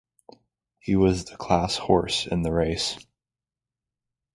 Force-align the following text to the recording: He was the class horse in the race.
He 0.79 0.95
was 0.95 1.25
the 1.25 1.37
class 1.37 1.77
horse 1.77 2.25
in 2.25 2.41
the 2.41 2.51
race. 2.51 2.97